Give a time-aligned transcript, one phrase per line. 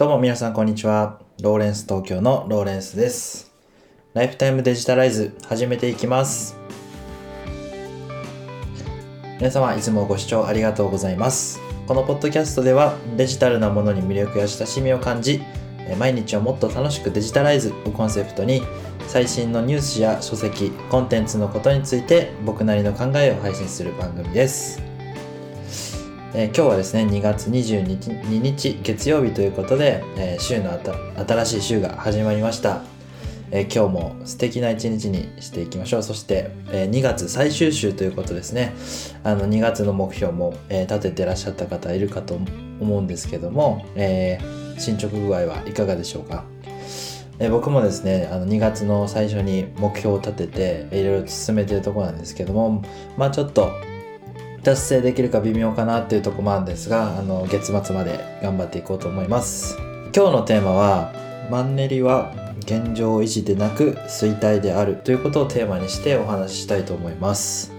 [0.00, 1.20] どうも皆さんこんにちは。
[1.42, 3.52] ローレンス東京のローレンスです。
[4.14, 6.56] ライフタイムデジタライズ始めていきます。
[9.36, 11.60] 皆様いつもご視聴ありがとうございます。
[11.86, 15.42] このポッドキャストではデジタルなものに魅力や親しみを感じ、
[15.80, 18.62] え毎日をもっと楽しくデジタライズをコンセプトに
[19.06, 24.89] 最新のニュースや書籍、コンテンツのことについて僕なりの考えを配信する番組です。
[26.32, 30.70] えー今日はですね2月22日月曜日ということで、えー週の
[31.26, 32.82] 新しい週が始まりました、
[33.50, 36.02] えー今日も素敵な一日にしていきましょう。
[36.04, 38.72] そして、えー2月最終週ということですね。
[39.24, 42.38] あの2月の目標も、え立ててらっしゃった方いるかと
[42.80, 44.38] 思うんですけども、え
[44.78, 46.44] 進捗具合はいかがでしょうか。
[47.40, 52.84] え僕もですねあの2月の最初に目標を立てていろいろ進めてるとこなんですけども
[53.16, 53.72] まあちょっと
[54.62, 59.76] 達成できるか微妙かなっていうところもあるんですがあの月末まで頑張っていこうと思います。
[60.14, 61.12] 今日のテーマは
[61.50, 67.72] マンネリは現状維持でなく衰退であるということをテーマにしてお話ししたいと思います。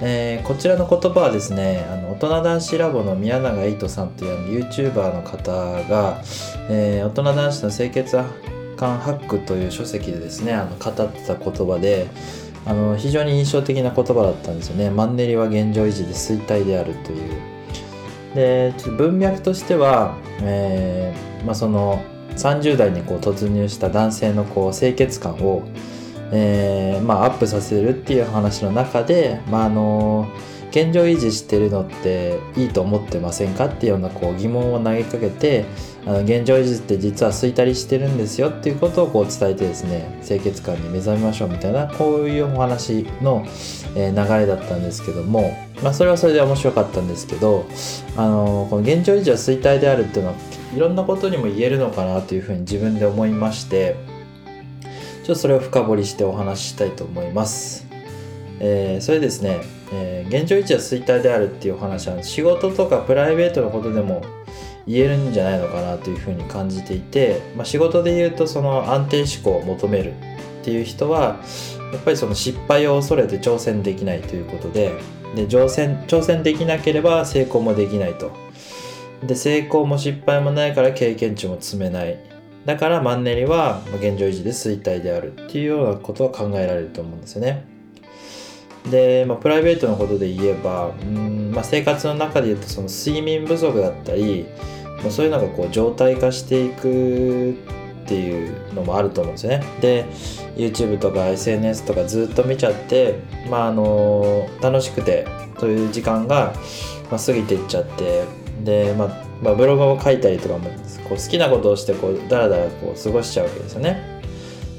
[0.00, 5.50] えーこちらの言葉はですねあの大人男子ラボの宮永エイトさんというあの YouTuber の方
[5.88, 6.22] が、
[6.70, 8.16] えー大人男子の清潔
[8.78, 12.06] 感ハックという書籍でですねあの語ってた言葉で
[12.64, 14.90] あの非常に印象的な言葉だったんですよね。
[14.90, 17.30] マンネリは現状維持で衰退であるという。
[18.34, 22.02] で文脈としては、えーまあ、その
[22.36, 25.62] 30代にこう突入した男性のこう清潔感を、
[26.30, 30.28] えーまあ、アップさせるっていう話の中で、まあ、あの
[30.70, 33.66] 現状維持してるのっていいと思ってませんか？
[33.66, 35.64] っていうようなこう疑問を投げかけて
[36.08, 43.44] あの現状維持って実は衰退してるんですよっていうことをこう伝えてですね清潔感に目覚めましょうみたいなこういうお話の、
[43.94, 47.66] えー流れだったんですけども、まあ、それはそれで面白かったんですけど
[48.16, 50.36] あのこの現状維持は衰退であるっていうのは
[50.74, 53.96] いろんなことにも言えるのかなというふうに自分で思いまして
[54.80, 57.86] ちょっとそれを深掘りしてお話ししたいと思います。
[58.60, 59.60] えーそれですね、
[59.92, 64.22] え現状維持は衰退であるっていうお話は仕事とかプライベートのことでも
[64.88, 70.14] 言えるんじゃないのかなというふうに感じていて、まあ、仕事で言うとその安定志向を求める
[70.62, 71.36] っていう人は
[71.92, 74.98] やっぱりその失敗を恐れて挑戦できないということで
[75.36, 78.32] で挑戦挑戦できなければ成功もできないと。
[79.26, 82.18] で成功も失敗もないから経験値も積めない。
[82.64, 87.66] だからマンネリは現状維持で衰退であるっていうようなことは考えられると思うんですよね。
[88.90, 94.46] で、まあ、プライベートのことで言えばうん、まあ、生活の中で言うとその睡眠不足だったり
[95.10, 97.54] そういうのがこう状態化していくっ
[98.08, 99.64] ていうのもあると思うんですよね。
[99.80, 100.06] で
[100.56, 103.20] YouTube とか SNS とかずっと見ちゃって、
[103.50, 105.26] まあ、あの楽しくて
[105.58, 106.52] という時間が、
[107.10, 108.24] まあ、過ぎていっちゃって
[108.64, 109.08] で、まあ
[109.42, 110.70] まあ、ブログを書いたりとかも
[111.08, 114.18] こう好きなことをしてこうだらだらこう過ごしちゃうわけですよね。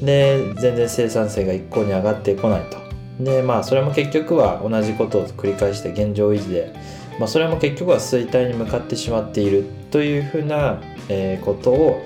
[0.02, 2.89] で全然生産性が一向に上がってこないと。
[3.20, 6.74] でまあそれも結局は同じことを繰り返して現状維持で、
[7.20, 12.06] まあ、それも結局は衰退に向かってしまっているというふうな、えことを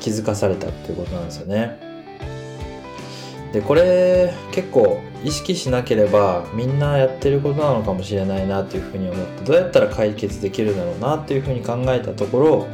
[0.00, 1.78] 気づかされたということなんですよね。
[3.52, 12.68] でこれ結構意識しなければみんなやってることなのかもしれないなというふうに思ってどうやったら解決できるだろうなというふうに考えたところ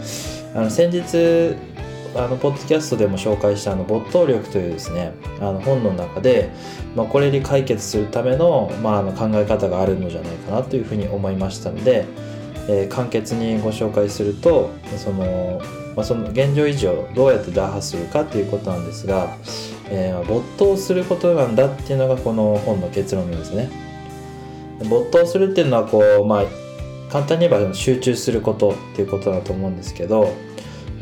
[0.54, 1.56] あの先日
[2.14, 6.50] あのポッドキャストでも紹介したあの没頭力というですねあの本の中で、
[6.94, 12.06] まあ、これに解決するための,、まあ、あの考え方があるのじゃないかなというふうに思いましたので、
[12.68, 15.60] えー簡潔にご紹介するとその、
[15.96, 19.36] まあ、その現状維持をどうやって打破するかということなんですが、
[19.90, 23.70] えー没頭することなんだっていうのがこの本の結論なんですね。
[24.88, 26.44] 没頭するっていうのはこう、まあ、
[27.10, 30.34] 簡単に言えば集中することっていうことだと思うんですけど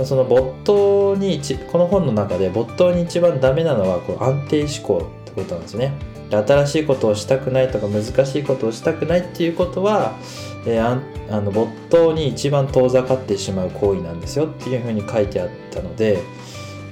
[0.04, 5.92] その没頭にこの本の中で没頭に一番ダメなのはこう安定志向ってことなんですね。
[6.30, 10.16] 新しいことをしたくないとか難しいことをしたくないっていうことは、
[10.66, 16.18] えーあの没頭に一番遠ざかってしまう行為なんですよっていうふうに書いてあったので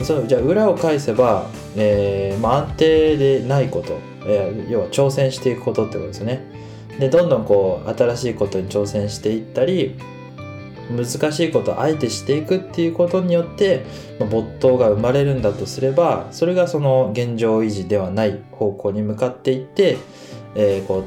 [0.03, 1.47] そのじゃあ裏を返せば、
[1.77, 6.43] えーまあ、安定でないこと、えー要は挑戦していくことってことですよね。
[6.99, 9.97] でどんどんこう新しいことに挑戦していったり
[10.91, 13.85] 難しいことをあえてしていくっていうことによって、
[14.19, 19.99] ま没頭が生まれるんだとすればそれがその現状維持ではない方向に向かっていって、
[20.55, 21.05] えーこう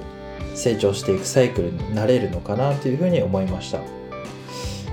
[0.56, 3.80] 成長していくサイクルになれるのかなというふうに思いました。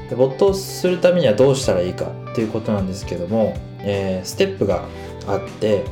[0.08, 4.84] で没頭するためにはどうしたらいいかっていうことなんですけども、えーステップが
[5.26, 5.84] あって、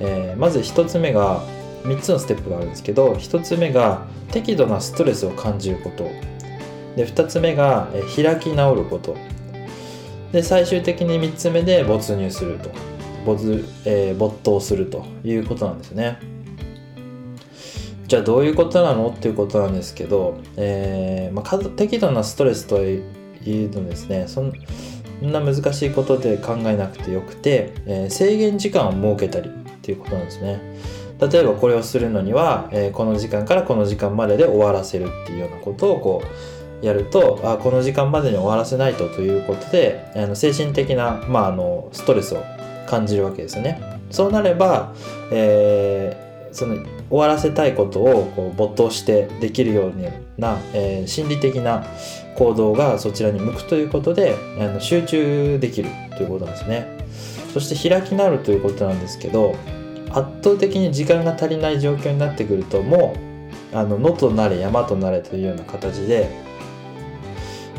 [0.00, 1.42] えーまず1つ目が
[1.84, 6.33] 3つのステップがあるんですけど1つ目が適度なストレスを感じること。
[6.96, 9.16] で2つ目が、開き直ること。
[10.32, 12.70] で最終的に3つ目で没入すると。
[13.24, 16.18] 没,、えー、没頭するということなんですね。
[18.06, 24.52] じゃあどういうことなのっていうことなんですけど、えーまあ、適度なストレスというのですねそん
[25.22, 30.60] な難しいことで考えなくてよくて、えー、制限時間を設けたりっていうことなんですね。
[31.18, 36.26] 例えばこれをするのには、えー、この時間からこの時間までで終わらせるっていうようなことをこう
[36.84, 42.44] やるとあこの時間までに終わらせないとということであの精神的な、まあ、あのストレスを
[42.86, 43.80] 感じるわけですよね。
[44.10, 44.94] そうなれば、
[45.32, 46.76] えー、その
[47.08, 49.92] 終わらせたいことをこう没頭してできるよう
[50.40, 51.84] な、えー、心理的な
[52.36, 56.86] 行動がそちらに向くということであの集中できるということなんですね。
[57.52, 59.54] そして開き直るということなんですけど
[60.10, 63.14] 圧倒的に時間が足りない状況になってくるとも
[63.72, 66.30] うあの野となれ山となれというような形で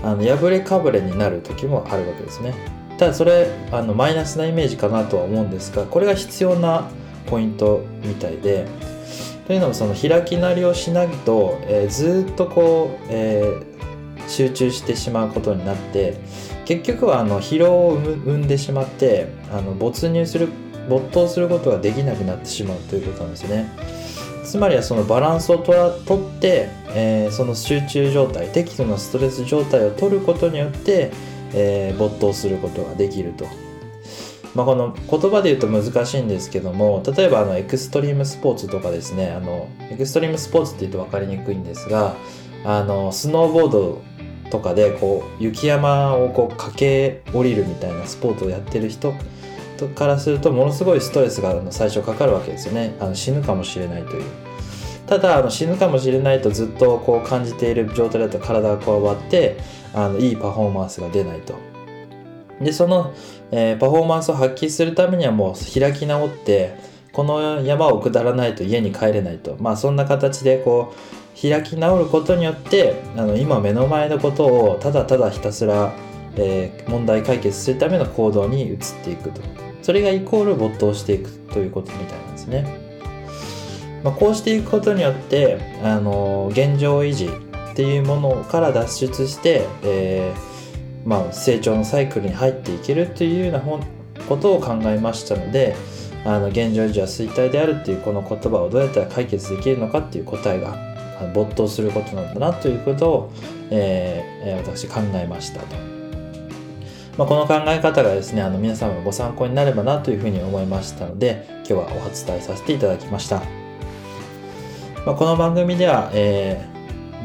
[0.04, 2.54] あの破れかぶれになる時もあるわけですね。
[2.98, 6.90] ただそれあのマイナスなイメージかなとは思うんですがこれが必要な
[7.26, 8.68] ポイントみたいで
[9.48, 16.18] というのもその開きなりをしないと、えー、ずっとこう、えー、集中してしまうことになって
[16.66, 20.50] 結局はあの疲労を生んでしまってあの没入する
[20.90, 23.70] 没頭することができなくなってしまうということなんですね。
[24.46, 31.12] つまりはそのバランスをとらとって、えー、その集中状態適度なストレス状態を取ることによって
[31.56, 33.48] えー、没頭することができると。
[34.54, 42.16] まあ、この言葉で言うと難しいんですけども例えばあのエクストリームスポーツとかですねあのエクストリームスポーツって言うと分かりにくいんですが
[42.64, 44.02] あのスノーボード
[44.52, 49.14] とかでこう雪山をこう駆け下りるみたいなスポーツをやってる人
[49.90, 52.96] からするとものすごいストレスが最初かかるわけですよね。
[53.00, 54.24] あの死ぬかもしれないという。
[55.08, 59.58] ただあの死ぬかもしれないとずっとこう感じている状態だと体がこわばって
[59.94, 61.56] あのいいパフォーマンスが出ないと。
[62.60, 63.14] でその、
[63.52, 66.78] えー、パフォーマンスを発揮するためにはもう開き直って
[67.12, 69.58] この山を下らないと家に帰れないと。
[69.60, 75.94] まあそんな形でこう開き直ることによってあの今目の前のことをただただひたすら、
[76.38, 79.65] えー、問題解決するための行動に移っていくと。
[79.86, 82.66] それがイコール没頭していくということみたいなんですね。
[84.04, 93.62] まあ、こうしていくことによってあの現状維持っていうものから脱出して、えー、まあ、成長のサイクルに入っていけるというような
[94.28, 95.76] ことを考えましたので
[96.26, 100.76] あの現状維持は衰退であるっていうこの言葉をどうやったら解決できるのかっていう答えが
[101.36, 103.34] 没頭することなんだなということを、
[103.70, 105.95] えー、私考えましたと。
[107.18, 113.42] まあ、この考え方がですねあの皆様のご参考になればなというふうに思いましたので今日はお伝えさせていただきました、
[115.06, 116.76] まあ、この番組では、えー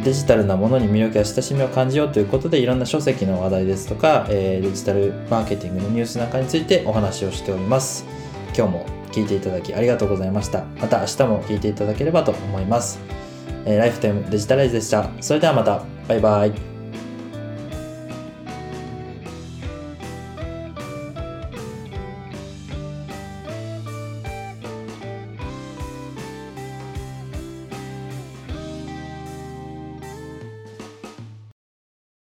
[0.02, 8.06] デジタルなものに魅力や親しみを感じようということでいろんな書籍の話題ですとか、えー、デジタルマーケティングのニュースなんかについてお話をしております。
[8.56, 10.64] 今日も聞いていただきありがとうございました。
[10.80, 12.98] また明日も聞いていただければと思います、
[13.66, 15.10] えー、ライフタイムデジタライズでした。
[15.20, 15.84] それではまた。
[16.08, 16.79] バイバイ。